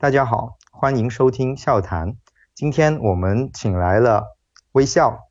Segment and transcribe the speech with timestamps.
[0.00, 2.14] 大家好，欢迎收听笑谈。
[2.54, 4.36] 今天我们请来了
[4.70, 5.26] 微笑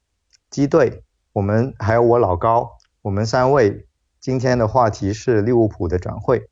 [0.49, 3.87] 基队，我们还有我老高，我们三位。
[4.19, 6.49] 今天的话题是利物浦的转会。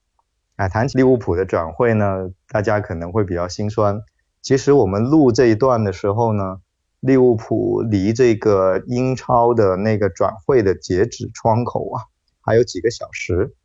[0.56, 4.00] 啊，谈起利物浦的转会呢，大家可能会比较心酸。
[4.42, 6.62] 其实我们录这一段的时候呢，
[7.02, 12.04] 利物浦离这个英超的那个转会的截止窗口啊，
[12.40, 13.58] 还有几个小时。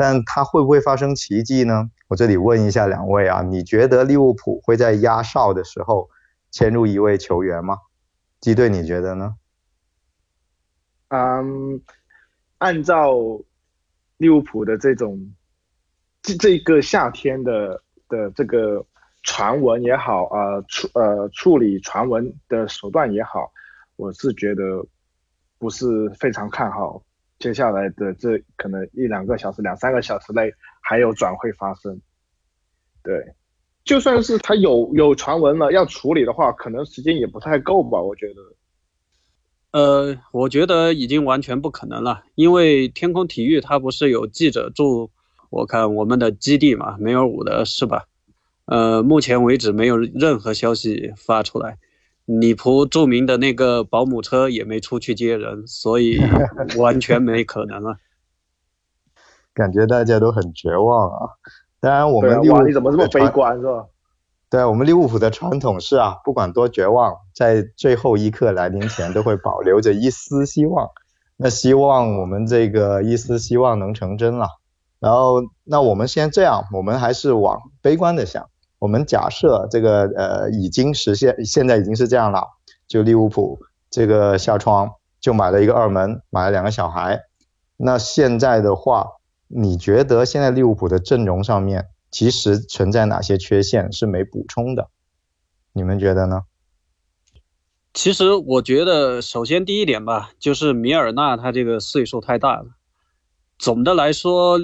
[0.00, 1.90] 但它会不会发生奇迹呢？
[2.08, 6.08] 我这里问一下两位啊，你觉得利物浦会在压哨的时候
[6.50, 7.76] 签入一位球员吗？
[8.40, 9.34] 基队你觉得呢？
[11.08, 11.82] 嗯，
[12.56, 13.12] 按照
[14.16, 15.34] 利物浦的这种
[16.22, 18.82] 这这个夏天的的这个
[19.22, 23.52] 传闻也好啊，处呃处理传闻的手段也好，
[23.96, 24.82] 我是觉得
[25.58, 27.02] 不是非常看好。
[27.40, 31.98] 接下来的这可能一两个小时、两三个小时内还有转会发生，
[33.02, 33.34] 对，
[33.82, 37.98] 就算是他有有传闻了要处理的话，可能时间也不太够吧？
[37.98, 38.26] 我觉
[39.72, 45.10] 得，呃，我觉得已经完全不可能了，因为天空体育它不是有记者驻，
[45.48, 48.04] 我看我们的基地嘛，梅尔伍的是吧？
[48.66, 51.78] 呃，目前为止没有任何消息发出来。
[52.38, 56.20] 里普著名的那个保姆车也没出去接人，所以
[56.78, 57.96] 完全没可能啊！
[59.52, 61.30] 感觉大家都很绝望啊。
[61.80, 63.86] 当然，我们利物你怎么这么悲观是吧？
[64.50, 70.90] 对，我们利物浦的传统是啊，不管多绝望，在最后一刻来临前都会保留着一丝希望。
[71.36, 74.48] 那希望我们这个一丝希望能成真了。
[74.98, 78.49] 然后，那我们先这样，我们还是往悲观的想。
[78.80, 82.44] 我们假设这个呃已经实现，现在已经是这样了，
[82.88, 87.20] 就利物浦这个下窗就买了一个二门，买了两个小孩。
[87.76, 89.06] 那现在的话，
[89.48, 94.88] 你觉得现在利物浦的阵容上面其实存在哪些缺陷是没补充的？
[95.72, 96.42] 你们觉得呢？
[97.92, 102.66] 其实我觉得，首先第一点吧，就是米尔纳他这个岁数太大了。
[103.58, 104.58] 总的来说，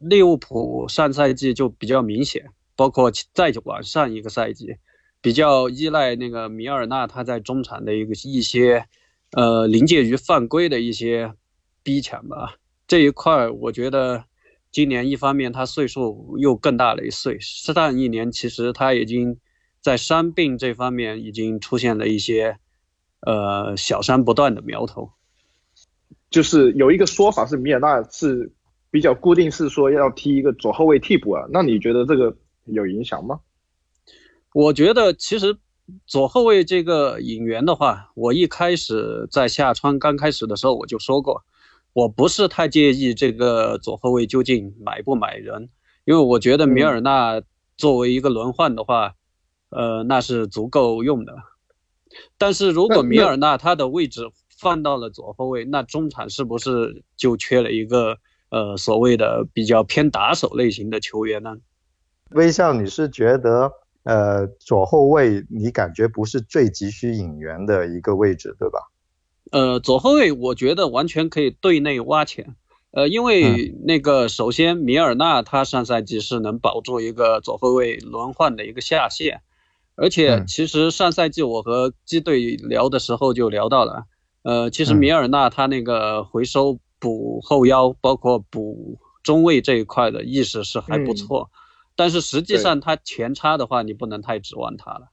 [0.00, 2.50] 利物浦上赛季就比较明显。
[2.80, 4.76] 包括再往上一个赛季，
[5.20, 8.86] 比较依赖那个米尔纳他在中场的一个一些，
[9.32, 11.34] 呃，临界于犯规的一些
[11.82, 12.54] 逼抢吧。
[12.88, 14.24] 这一块我觉得
[14.72, 19.36] 今年一方面他岁数又更大了一岁，上一年其实他已经
[19.82, 22.56] 在伤病这方面已经出现了一些，
[23.20, 25.10] 呃，小伤不断的苗头。
[26.30, 28.50] 就是有一个说法是米尔纳是
[28.90, 31.44] 比较固定，是说要踢一个左后卫替补啊。
[31.52, 32.34] 那你觉得这个？
[32.64, 33.40] 有影响吗？
[34.52, 35.56] 我觉得其实
[36.06, 41.44] 左后卫这个引援的话，我一开始在下窗刚开始的时候我就说过，
[41.92, 45.68] 我不是太介意这个左后卫究竟买不买人，
[46.04, 47.40] 因为我觉得米尔纳
[47.76, 49.14] 作为一个轮换的话，
[49.70, 51.34] 呃，那是足够用的。
[52.36, 54.28] 但是如果米尔纳他的位置
[54.58, 58.18] 放到了左后卫，那中场是不是就缺了一个
[58.50, 61.56] 呃所谓的比较偏打手类型的球员呢？
[62.32, 63.72] 微笑，你是觉得
[64.04, 68.78] 呃左后卫你感觉不是最急需引援的一个位置，对吧？
[69.52, 72.54] 呃，左后卫我觉得完全可以对内挖潜，
[72.92, 79.40] 呃，因为那个首先米尔纳他上赛季是能保住一个左后卫轮换的一个下限，
[79.96, 84.04] 而且其实上赛季我和基队聊的时候就聊到了，
[84.42, 91.50] 呃，其实米尔纳他那个回收补后腰，包括补中卫这一块的意识是还不错。
[91.96, 95.08] 但是实际上他前插的话，你不能太指望他了。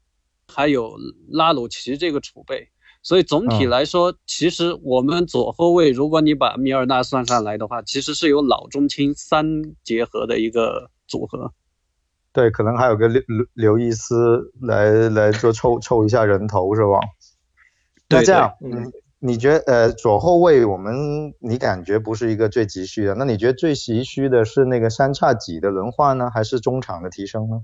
[0.48, 0.98] 还有
[1.30, 2.70] 拉鲁奇这个储备，
[3.04, 9.46] 所以总体来说，其实我们左后卫，如果你把米尔纳算上来的话，其实是有老中青三
[9.84, 11.52] 结合的一个组合。
[12.32, 17.00] 对，可能还有个刘刘刘易斯来来做凑凑一下人头是吧？
[18.10, 18.92] 那这样，嗯。
[19.20, 27.62] 你觉得呃左后卫我们你感觉不是一个最急需的，那你觉得最急需的是那个三叉戟的轮换呢，还是中场的提升呢？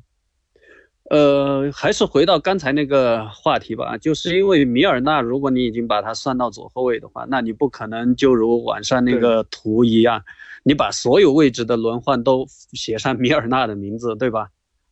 [1.12, 10.24] 呃，还是回到刚才那个话题吧，就是因为米尔纳，如果你已经把他算到左后卫的话，那你不可能就如网上那个图一样，
[10.64, 14.48] 你把所有位置的轮换都写上米尔纳的名字，对吧？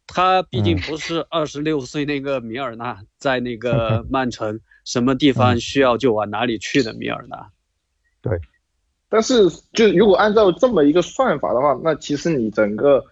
[0.05, 4.59] 他毕竟不是二十六岁那个米尔纳，在那个 曼城。
[4.83, 7.49] 什么地方需要就往哪里去的米尔纳，
[8.21, 8.39] 对，
[9.09, 13.03] 但是就如果按照这么一个算法的话，那其实你整个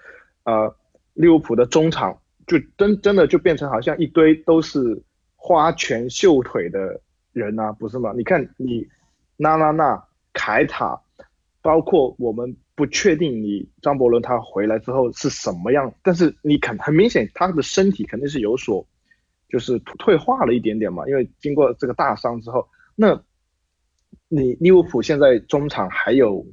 [0.43, 0.75] 呃
[1.13, 2.17] 利物浦的中场
[2.47, 5.01] 就真真的就变成好像一堆都是
[5.35, 6.99] 花拳绣腿的
[7.33, 8.13] 人啊，不是吗？
[8.15, 8.87] 你看你
[9.37, 10.99] 纳拉纳、凯塔、
[11.61, 18.85] 包括我们不确定你张伯伦他回来之后是什么样，但是你肯很明显他的身体肯定是有所
[19.49, 23.19] 就是退化了一点点嘛，因为经过这个大伤之后，那
[24.27, 26.45] 你利物浦现在中场还有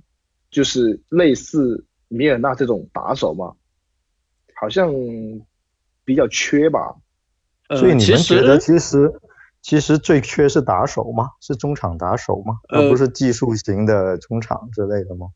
[0.50, 3.52] 就是类似米尔纳这种打手吗？
[4.58, 4.90] 好像
[6.04, 6.96] 比较缺吧。
[7.76, 9.12] 所以你们觉得其实
[9.60, 11.30] 其实最缺是打手吗？
[11.40, 12.60] 是中场打手吗？
[12.68, 15.26] 而不是技术型的中场之类的吗？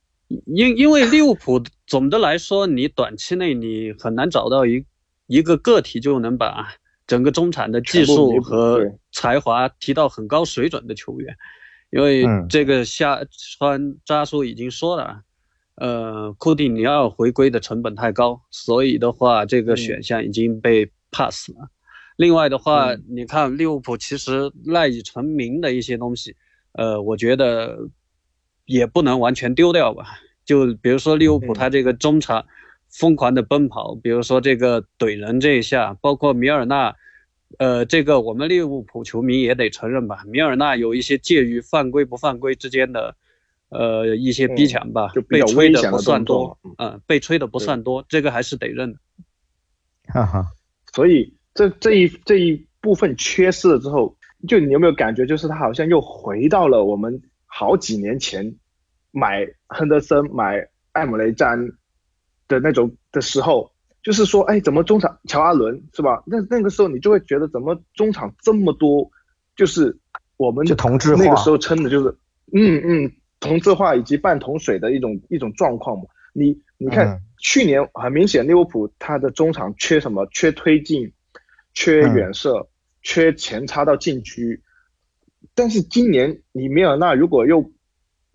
[0.47, 4.87] 因因为利物浦总的来说，你短期内你很难找到一
[5.27, 6.69] 一个个体就能把
[7.11, 11.35] 整个中场的技术和才华提到很高水准的球员，
[11.91, 13.21] 因为这个下
[13.59, 15.23] 川扎叔已经说了，
[15.75, 21.69] 呃，库蒂尼奥回归的成本太高，所以的话，这个选项已经被 pass 了。
[22.17, 26.37] 另外的话，你看利物浦其实赖以成名的一些东西，
[26.75, 27.77] 呃，我觉得
[28.67, 30.05] 也不能完全丢掉吧。
[30.45, 32.47] 就比如说利物浦他这个中场
[32.89, 36.95] 疯狂的奔跑，比如说这个怼人这一下，包括米尔纳，
[37.61, 43.15] 呃，这个我们利物浦球迷也得承认吧，米尔纳有一些介于犯规不犯规之间的，
[43.69, 48.99] 呃，一些逼抢吧就，被吹的不算多，嗯，被吹的不算多，这个还是得认的。
[50.09, 50.47] 哈哈，
[50.93, 51.37] 所以。
[51.53, 54.17] 这这一这一部分缺失了之后，
[54.47, 58.55] 就你有没有感觉，就是他好像又回到了我们好几年前
[59.11, 61.59] 买亨德森、买艾姆雷詹
[62.47, 63.70] 的那种的时候，
[64.03, 66.23] 就是说，哎，怎么中场乔阿伦是吧？
[66.27, 69.11] 那那个时候你就会觉得，怎么中场这么多，
[69.57, 69.97] 就是
[70.37, 72.09] 我们就同质化那个时候称的就是，
[72.53, 76.05] 嗯嗯，同质化以及半桶水的一种一种状况嘛。
[76.33, 80.27] 你你看去年很明显利物浦他的中场缺什么？
[80.33, 81.13] 缺推进。
[81.73, 82.69] 缺远射，
[83.01, 84.61] 缺前插到禁区，
[85.55, 87.71] 但是今年你米尔纳如果又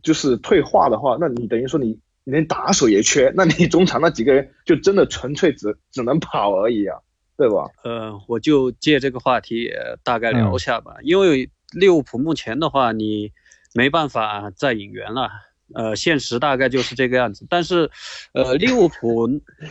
[0.01, 6.97] 就是退化的话，那你等于说你连打手也缺，那你中场那几个人就真的纯粹只只能跑而已啊，
[7.37, 7.65] 对吧？
[7.85, 9.71] 呃，我就借这个话题
[10.03, 13.31] 大概聊一下吧，因为利物浦目前的话，你
[13.73, 15.29] 没办法再引援了，
[15.73, 17.47] 呃，现实大概就是这个样子。
[17.49, 17.89] 但是，
[18.33, 19.29] 呃，利物浦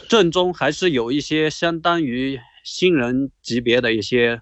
[0.08, 2.40] 阵中还是有一些相当于。
[2.66, 4.40] 新人级别的一些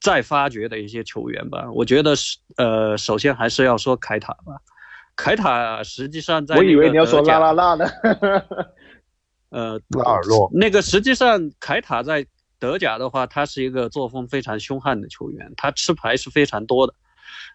[0.00, 4.62] 再发掘的一些球员吧，我觉得是呃，首先还是要说凯塔吧。
[5.22, 7.84] 凯塔实际上在我以为你要说拉拉拉呢，
[9.50, 12.26] 呃， 拉尔洛那个实际上凯塔在
[12.58, 16.94] 德甲的话，他是一个作风非常凶悍的球员，他吃牌是非常多的。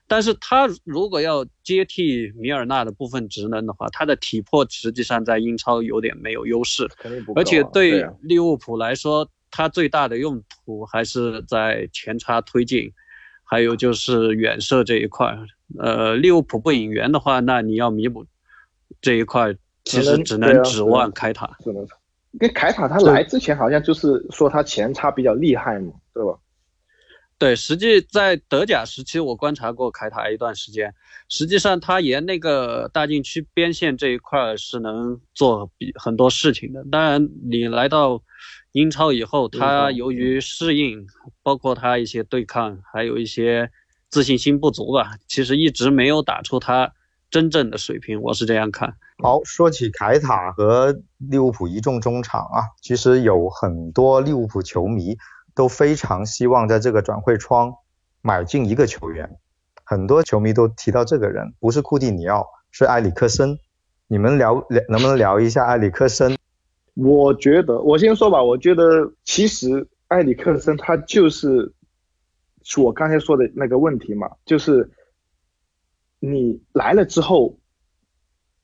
[0.07, 6.87] 但是他如果要接替米尔纳的部分职能的话，他的体魄实际上在英超有点没有优势，
[7.35, 9.29] 而且对利物浦来说。
[9.57, 12.91] 他最大的用途还是在前插推进，
[13.45, 15.33] 还有就是远射这一块。
[15.79, 18.25] 呃，利物浦不引援的话，那你要弥补
[19.01, 21.57] 这一块，其实只能指望凯塔。
[21.63, 21.87] 只能，
[22.39, 26.37] 跟凯塔他来之前好像就是说他前插比较厉害嘛，对吧？
[27.37, 30.93] 对，实际在德甲时期，我观察过凯塔一段时间，
[31.29, 36.85] 实际上他沿那个大禁区边线这一块是能做比很多事情的。
[36.91, 38.21] 当然，你来到。
[38.73, 41.07] 英超以后，他由于适应，
[41.41, 43.71] 包括他一些对抗，还有一些
[44.15, 46.93] 自信心不足吧，其实一直没有打出他
[47.29, 48.21] 真正的水平。
[48.21, 48.95] 我是这样看。
[49.21, 55.17] 好，说起凯塔和利物浦一众中场啊，其实有很多利物浦球迷
[55.53, 57.73] 都非常希望在这个转会窗
[58.21, 59.35] 买进一个球员，
[59.83, 63.59] 很多球迷都提到这个人，不是库蒂尼奥，是埃里克森。
[64.07, 66.37] 你们聊聊，能不能聊一下埃里克森？
[66.93, 68.41] 我觉得，我先说吧。
[68.41, 71.69] 我觉得其实埃里克森他就是
[72.65, 74.91] 是我刚才说的那个问题嘛，就是
[76.19, 77.57] 你来了之后，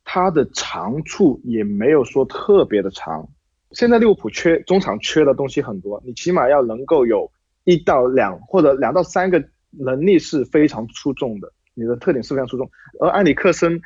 [0.04, 3.26] 他的长处也没有说特别的长。
[3.72, 7.32] 现在利物浦缺中场缺的东西很多，你起码要能够有
[7.64, 12.70] 一到两或者两到三个能力是非常出众的，你的特点是非常出众。
[13.00, 13.82] 而埃里克森，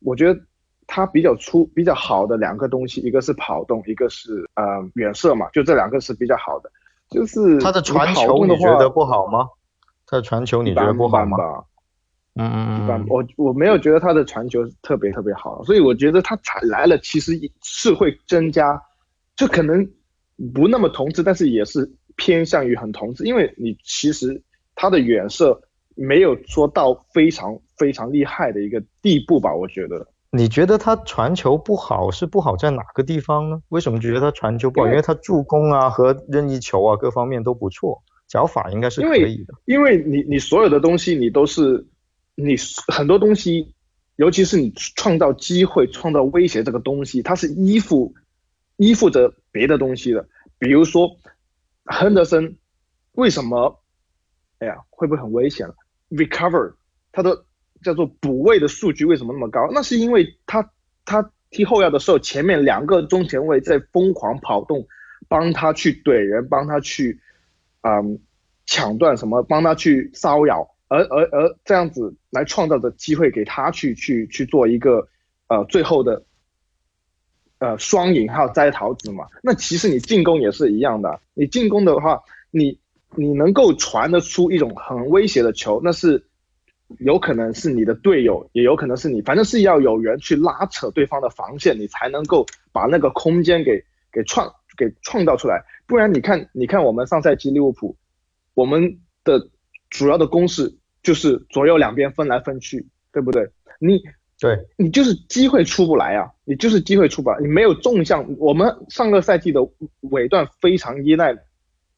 [0.00, 0.40] 我觉得。
[0.90, 6.72] 他比较出比较好的两个东西，一个是跑动，一个是呃远射嘛，就这两个是比较好的。
[7.10, 9.48] 就是他的传球你觉得不好吗？
[10.06, 11.36] 他的传球你觉得不好吗？
[12.34, 12.84] 嗯嗯嗯。
[12.84, 18.80] 一般，我我没有觉得他的传球特别特别好，所以我觉得他才来了，其实是会增加，
[19.36, 19.84] 就可能
[20.54, 24.42] 不那么同质，但是也是偏向于很同质，因为你其实
[24.74, 25.60] 他的远射
[25.96, 30.06] 没有说到非常非常厉害的一个地步吧，我觉得。
[30.30, 33.62] 你觉得他传球不好是不好在哪个地方呢？
[33.68, 34.86] 为什么觉得他传球不好？
[34.88, 39.54] 因为他助攻啊和任意球啊各方面都不错，脚法应该是可以的。
[39.64, 41.86] 因为你你所有的东西你都是
[42.34, 42.56] 你
[42.88, 43.74] 很多东西
[44.16, 48.14] 尤其是你创造机会、创造威胁这个东西，它是依附
[48.76, 50.28] 依附着别的东西的。
[50.58, 51.08] 比如说，
[51.84, 52.56] 亨德森
[53.12, 53.80] 为什么？
[54.58, 55.74] 哎呀，会不会很危险了
[56.10, 56.74] ？Recover，
[57.12, 57.44] 他的
[57.82, 59.68] 叫做补位的数据为什么那么高？
[59.72, 60.70] 那是因为他
[61.04, 64.86] 他踢后腰的时候，前面两个中前卫在疯狂跑动，
[65.28, 67.20] 帮他去怼人，帮他去
[67.82, 68.18] 嗯
[68.66, 70.74] 抢断什么，帮他去骚扰。
[70.88, 75.06] 而而而这样子来创造的机会给他去去去做一个
[75.48, 76.24] 呃最后的
[77.58, 79.26] 呃双赢还有摘桃子嘛？
[79.42, 82.78] 那其实你进攻也是一样的，你进攻的话，你
[83.16, 86.24] 你能够传得出一种很威胁的球，那是
[86.98, 95.62] 有可能是你的队友，也有可能是你，反正是要有人去拉扯对方的防线，你才能够把那个空间给给创给创造出来。
[95.86, 97.96] 不然你看 你看我们上赛季利物浦，
[98.54, 99.48] 我们的。
[99.90, 103.48] 主要的攻势就是左右两边分来分去，对不对？
[103.80, 103.98] 你
[104.38, 108.36] 对你就是机会出不来啊，你就是机会出不来，你没有纵向。
[108.36, 109.66] 我们上个赛季的
[110.00, 111.34] 尾段非常依赖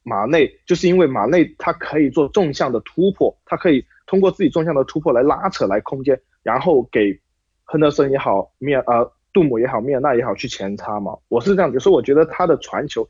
[0.04, 7.16] 马内，就是因为马内他可以做纵向的突破，他可以通过自己纵向的突破来拉扯来空间，然后给
[7.62, 11.16] 亨德森也好，米尔呃杜姆也好，米尔纳也好去前插嘛。
[11.28, 13.06] 我是这样子，所以我觉得他的传球。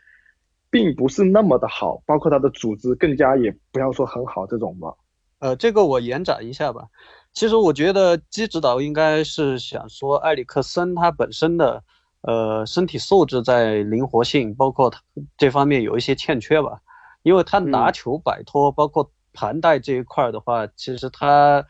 [0.72, 4.94] 并不是那么的好，包括他的组织更加也不要说很好这种吧。
[5.40, 6.84] 呃，这个我延展一下吧。
[7.32, 11.82] 其实我觉得基指导应该是想说埃里克森他本身的
[12.20, 15.00] 呃身体素质在灵活性，包括他
[15.36, 16.78] 这方面有一些欠缺吧。
[17.24, 21.64] 因为他拿球摆脱，包括盘带这一块的话，其实他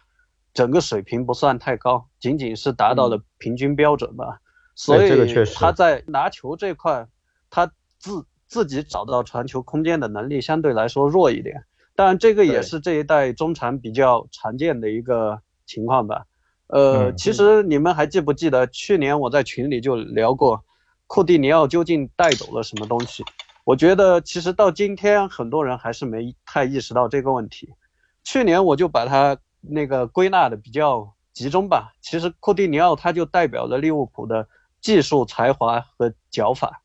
[0.53, 4.41] 整个水平不算太高，仅仅是达到了平均标准吧。
[4.75, 7.07] 所以他在拿球这块，
[7.51, 11.65] 他自自己找到传球空间的能力相对来说弱一点，
[11.95, 16.25] 当然这个也是这一代中场比较常见的一个情况吧。
[16.69, 20.65] 呃，其实你们还记不记得去年我在群里就聊过，
[21.07, 23.23] 库蒂尼奥究竟带走了什么东西？
[23.71, 27.73] 我觉得其实到今天很多人还是没太意识到这个问题。
[28.25, 31.93] 去年我就把它那个归纳的比较集中吧。
[32.01, 34.49] 其实库蒂尼奥他就代表了利物浦的
[34.81, 36.83] 技术才华和脚法。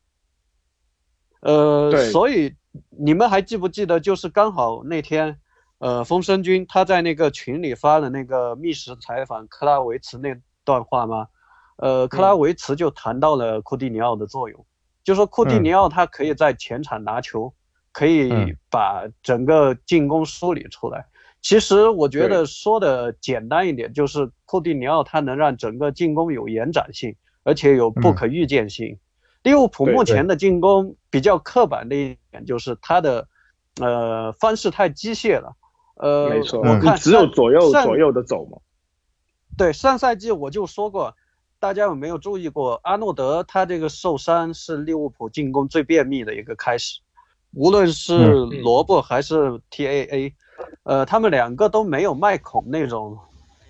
[1.41, 2.55] 呃，所以
[2.89, 5.39] 你们还记不记得，就是刚好那天，
[5.79, 11.27] 呃，风声君他在那个群里发的那个密室采访克拉维茨那段话吗？
[11.77, 14.63] 呃，克拉维茨就谈到了库蒂尼奥的作用，
[15.05, 17.53] 就说库蒂尼奥他可以在前场拿球，
[17.93, 18.29] 可以
[18.69, 21.05] 把整个进攻梳理出来。
[21.41, 28.97] 其实我觉得说的简单一点，就是库蒂尼奥他能让整个进攻有延展性，而且有不可预见性。
[29.43, 33.27] 利物浦目前的进攻比较刻板的一点就是他的，
[33.79, 35.55] 呃，方式太机械了。
[35.97, 38.57] 呃，没错，我看只有左右左右的走嘛。
[39.55, 41.15] 对，上赛季我就说过，
[41.65, 46.99] 大家有没有注意过阿诺德他这个受伤是利物浦进攻最便秘的一个开始，
[47.53, 50.35] 无论是萝卜还是 T A A，
[50.83, 53.17] 呃，他们两个都没有麦孔那种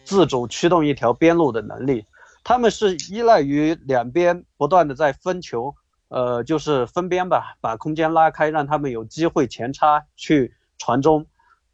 [0.04, 2.06] 自主驱动一条边路的能力。
[2.44, 5.74] 他们是依赖于两边不断的在分球，
[6.10, 11.26] 呃，就是分边吧，把空间拉开，让他们有机会前插去传中，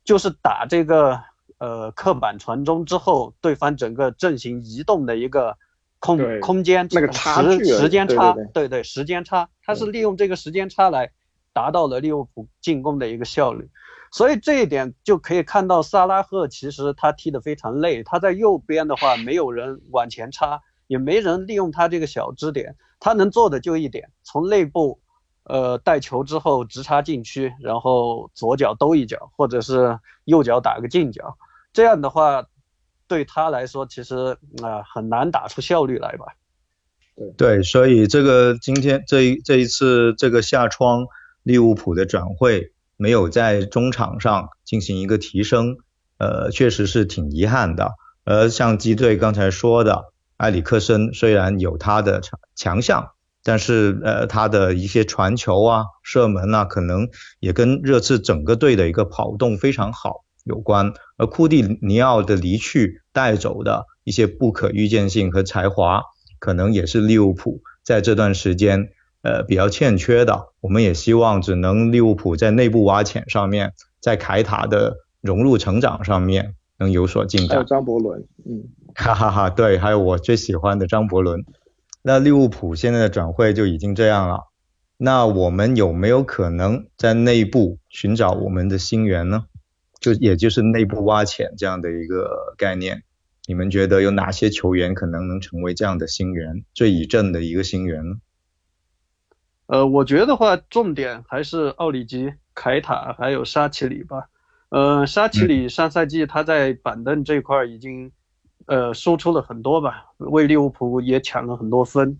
[0.03, 1.19] 就是打这个
[1.57, 5.57] 呃刻板传中之后，对方整个阵型移动的一个
[6.01, 11.11] 空空间那个时时间差，对对时间差，他是利用这个时间差来
[11.53, 13.69] 达到了利物浦进攻的一个效率。
[14.11, 18.03] 所以这一点就可以看到，萨拉赫其实他踢得非常累。
[18.03, 22.75] 他在右边的话，没有人往前插，也没人利用他这个小支点。
[22.99, 24.99] 他能做的就一点，从内部，
[25.45, 31.37] 呃，带球之后直插禁区，然后左脚兜一脚，或者是右脚打个近角。
[31.71, 32.45] 这样的话，
[33.11, 34.15] 对他来说其实
[34.63, 36.25] 啊很难打出效率来吧。
[37.37, 41.05] 对，所以这个今天这一这一次这个下窗
[41.43, 42.71] 利物浦的转会。
[42.97, 45.77] 没有在中场上进行一个提升，
[46.19, 47.93] 呃，确实是挺遗憾的。
[48.23, 53.13] 而像基队刚才说的，埃里克森虽然有他的强强项，
[53.43, 60.93] 但是呃，他的一些传球啊、射门啊，可能也跟热刺整个队的一个跑动非常好有关。
[61.17, 66.03] 而库蒂尼奥的离去带走的一些不可预见性和才华，
[66.39, 68.89] 可能也是利物浦在这段时间。
[69.23, 77.49] 呃，比较欠缺的，我们也希望只能利物浦在内部挖潜上面，在凯塔的融入成长上面能有所进展。
[77.49, 78.63] 还有张伯伦，嗯，
[78.95, 81.45] 哈哈哈，对，还有我最喜欢的张伯伦。
[82.01, 84.47] 那利物浦现在的转会就已经这样了，
[84.97, 89.43] 那我们有没有可能在内部寻找我们的新源呢？
[90.01, 93.03] 就也就是内部挖潜这样的一个概念。
[93.47, 98.15] 你们觉得有哪些球员可能能成为这样的新援，最以正的一个新援呢？
[99.67, 104.27] 呃，我觉得话，重点还是奥里吉、凯塔还有沙奇里吧。
[104.69, 108.11] 呃，沙奇里上赛季他在板凳这块已经，
[108.67, 112.19] 呃，输出了很多吧，为利物浦也抢了很多分。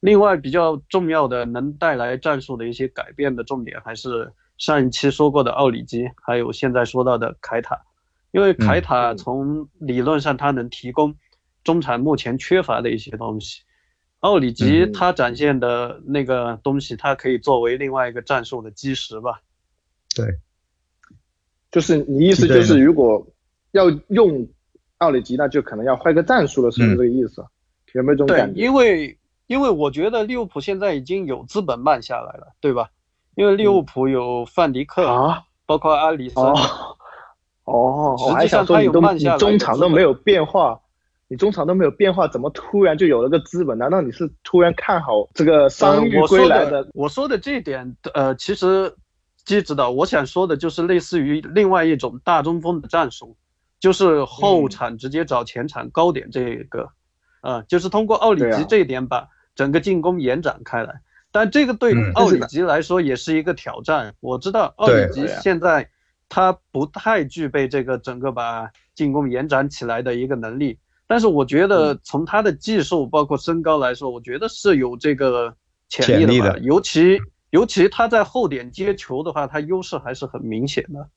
[0.00, 7.80] 另外比较重要的能带来战术的一些改变的重点，还是上一期说过的奥里吉，还有现在说到的凯塔。
[8.30, 11.16] 因为凯塔从理论上他能提供
[11.64, 13.62] 中产目前缺乏的一些东西。
[14.20, 19.40] 奥里吉他展现的那个东西，它可以作为另外一个战术的基石吧？
[20.14, 20.26] 对，
[21.70, 23.24] 就是你意思就是，如果
[23.70, 24.48] 要用
[24.96, 27.46] 奥里吉，那就可能要换个战术了，是不是这个意思？
[27.94, 28.54] 有没有这种感觉？
[28.54, 32.90] 对，因为因为我觉得利物浦现在已经有资本慢下来了，对吧？
[33.38, 36.44] 因为利物浦有范迪克啊，包括阿里森。
[37.62, 40.80] 哦，实际上他有慢下你，中场都没有变化。
[41.28, 43.78] 你中场都没有变化，怎么突然就有了个资本？
[43.78, 46.88] 难道你是突然看好这个伤愈归来的？
[46.94, 48.92] 我说的这一点，呃，其实
[49.44, 53.36] 基指导，我想说的就是类似于另外一种大中锋的战术，
[53.78, 56.88] 就是后场直接找前场高点这个，
[57.42, 61.00] 呃，就是通过奥里吉这一点把整个进攻延展开来。
[61.38, 64.12] 但这个对奥里吉来说也是一个挑战。
[64.18, 65.88] 我知道奥里吉现在
[66.28, 70.76] 他不太具备这个整个把进攻延展起来的一个能力。
[71.06, 75.54] 但是我觉得从他的技术包括身高来说，我觉得是有这个
[75.88, 76.58] 潜力的。
[76.58, 81.08] 尤其尤其他在后点接球的话，他优势还是很明显的。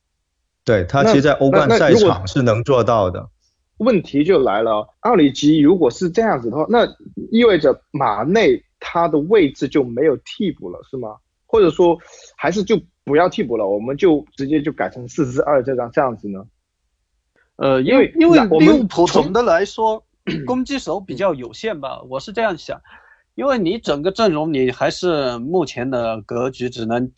[0.64, 3.28] 对他，其实，在欧冠赛场是能做到的。
[3.78, 6.86] 问题就来了，奥里吉如果是这样子的话，那
[7.32, 11.16] 意味着马内他的位置就没有替补了，是吗？
[11.46, 11.98] 或者说，
[12.36, 16.46] 还是就不要替补了，我们就直接就改成四四二这张这样子呢？
[17.56, 20.04] 呃，因为因为利物浦总的来说
[20.46, 22.82] 攻击手比较有限吧，我是这样想，
[23.36, 27.10] 因为你整个阵容你还是目前的格局只能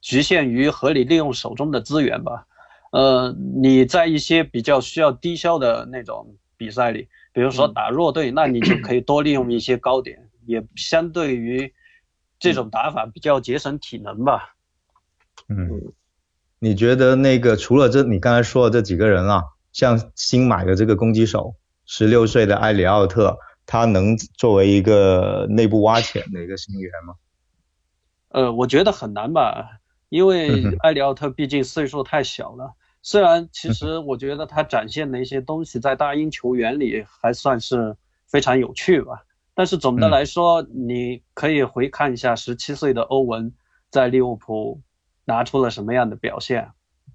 [0.00, 2.44] 局限于合理利用手中的资源吧。
[2.90, 3.32] 呃，
[3.62, 11.72] 你在一些比较需要低消的那种比赛里，比如说打弱队，那你就可以多利用一些高点，也相对于
[12.38, 14.54] 这种打法比较节省体能吧。
[15.48, 15.92] 嗯，
[16.58, 19.42] 你觉得那个除了这你刚才说的这几个人啊？
[19.72, 21.54] 像新买的这个攻击手，
[21.86, 27.14] 十六岁的埃里奥特，他能作为一个内部挖潜的一个新援吗？
[28.30, 32.74] 呃，我觉得很难吧，因为埃里奥特毕竟岁数太小了。
[33.00, 39.22] 虽然其实我觉得他展现的一些东西在大英球员里还算是非常有趣吧，
[39.60, 43.52] 但是总的来说，你可以回看一下十七岁的欧文
[43.90, 44.80] 在利物浦
[45.26, 46.70] 拿出了什么样的表现。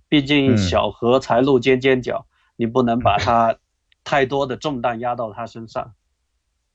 [0.08, 2.28] 毕竟小荷才露尖尖角。
[2.56, 3.58] 你不能把他
[4.06, 5.96] 太多的重担压到他身上，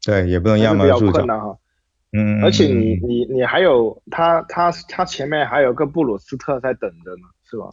[0.05, 1.57] 对，也不能压满住困难哈。
[2.11, 7.71] 嗯，而且你你你还有他他他前面还有个布鲁斯特在等着呢，是吧？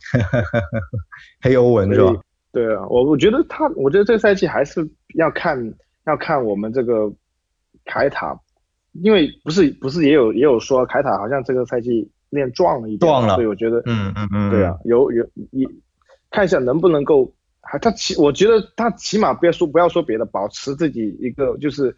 [1.42, 2.14] 黑欧文是吧？
[2.52, 5.58] 对啊，我我觉得他，我觉得这个赛季还是要看
[6.06, 7.12] 要看我们这个
[7.88, 8.40] 凯塔，
[8.92, 15.68] 因为不是不是也有也有说凯塔好像这个赛季练壮了一点，壮了，所以我觉得，嗯嗯嗯，对啊，有有一
[16.30, 17.34] 看一下能不能够。
[17.70, 21.94] 还他起，我觉得他起码不要说不要说别的，保持自己一个就是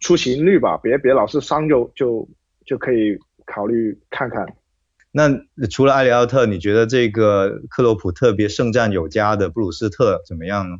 [0.00, 2.26] 出勤率吧，别别老是伤就就
[2.64, 4.46] 就可以考虑看看。
[5.12, 5.28] 那
[5.66, 10.78] 除了埃里奥特，你觉得这个克洛普特别胜战有加的布鲁斯特怎么样呢？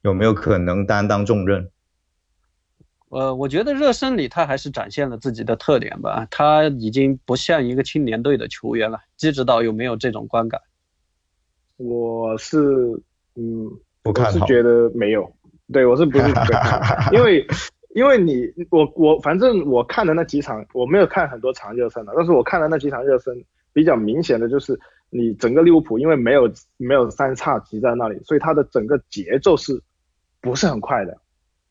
[0.00, 1.68] 有没有可能担当重任？
[3.10, 8.98] 呃，我觉得热身里他还是展现了自己的特点吧，他已经不像一个青年队的球员了。
[9.16, 10.60] 季指导有没有这种观感？
[11.76, 12.58] 我是。
[13.36, 13.70] 嗯，
[14.02, 15.32] 我是觉得没有，
[15.72, 16.24] 对我是不是
[17.14, 17.46] 因为
[17.94, 23.32] 因为你我我反正我看的那几场，我没有看很多场热身的，但是我看的那几场热身
[23.72, 24.78] 比较明显的就是
[25.10, 29.80] 你整个利物浦因为没有没有三叉戟在那里，所以他的整个节奏是
[30.40, 31.16] 不是很快的？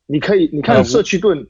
[0.10, 1.48] 你可以你看社区盾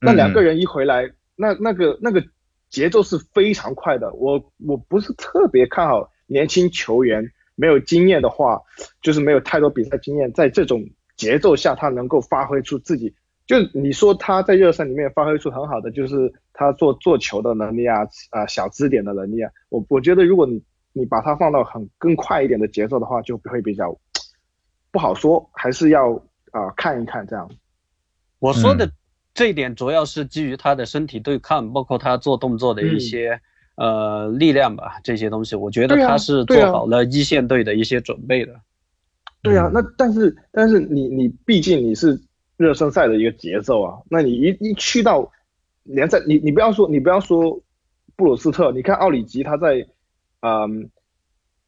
[0.00, 2.24] 那两个人一回来，那那个那个
[2.70, 4.12] 节奏是非常快的。
[4.14, 7.30] 我我不是特别看好年轻球员。
[7.54, 8.60] 没有经验的话，
[9.02, 10.82] 就是没有太多比赛经验，在这种
[11.16, 13.14] 节奏下，他能够发挥出自己。
[13.46, 19.50] 就你说他在热身里面发挥出很好的，就是他做做球的能力啊，啊小支点的能力啊。
[19.68, 20.64] 我我觉得如果你
[20.94, 23.94] 你把他放到很更快一点的节奏的话，就会比较
[24.90, 26.10] 不好说，还是要
[26.52, 27.48] 啊看一看这样。
[28.42, 28.90] 我说的
[29.32, 33.40] 这一点主要是基于他的身体对抗，包括他做动作的一些。
[33.74, 38.52] 呃，力量吧，这些东西，我觉得他是做好了一线队的一些准备的。
[39.40, 42.20] 对啊，那但是但是你你毕竟你是
[42.58, 45.32] 热身赛的一个节奏啊，那你一一去到
[45.84, 47.58] 联赛，你你不要说你不要说
[48.14, 49.86] 布鲁斯特，你看奥里吉他在
[50.40, 50.90] 嗯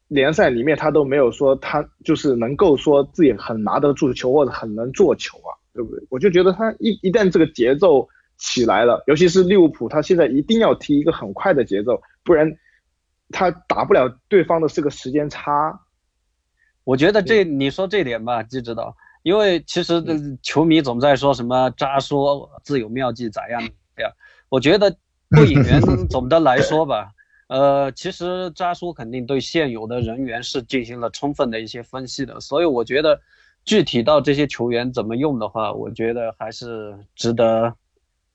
[0.09, 6.03] 联赛里面他都没有说他就是能够说自己很拿得住球或者很能做球啊，对不对？
[6.09, 8.09] 我就觉得他一一旦这个节奏
[8.39, 12.57] 起来了，尤其是利物浦，他现在一定要踢一个很快的节奏，不然
[13.31, 15.81] 他打不了对方的这个时间差。
[16.85, 24.13] 我觉得这你说这点吧，就知道，因为其实这球迷总在说什么渣叔自有妙计咋样呀？
[24.51, 24.95] 我觉得
[25.31, 27.11] 不引援总的来说吧，
[27.49, 33.21] 呃，其实渣叔肯定对现有的人员是进行了充分的一些分析的，所以我觉得
[33.65, 37.75] 具体到这些球员怎么用的话，我觉得还是值得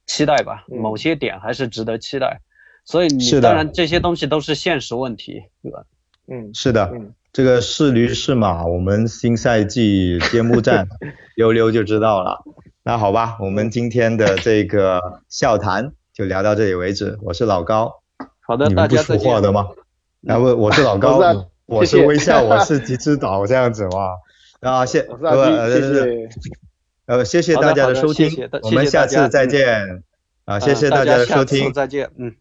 [0.05, 2.41] 期待吧，某些点还是值得期待。
[2.83, 5.83] 所以你当然这些东西都是现实问题，对吧？
[6.27, 6.91] 嗯，是的。
[7.31, 10.87] 这个是驴是马，我们新赛季揭幕战
[11.37, 12.43] 溜溜就知道了。
[12.81, 17.19] 那好吧，我们今天的这个笑谈就聊到这里为止。
[17.21, 18.01] 我是老高，
[18.41, 19.67] 好的，你们不说话的吗？
[20.21, 21.19] 然后我是老 高，
[21.67, 24.15] 我是微笑，我是 吉之岛这样子嘛。
[24.59, 26.29] 啊，谢，呃，谢谢，
[27.05, 30.03] 呃，谢谢大家的收听，我们下次再见。
[30.45, 32.35] 啊， 谢谢大家的收听，再见，嗯。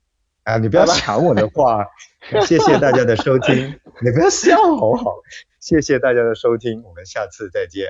[0.45, 1.87] 啊，你不要抢我的话，
[2.47, 5.13] 谢谢大家的收听，你不要笑好不好？
[5.61, 7.89] 谢谢大家的收听，我们下次再见。